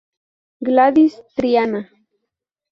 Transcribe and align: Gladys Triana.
Gladys 0.61 1.21
Triana. 1.35 1.87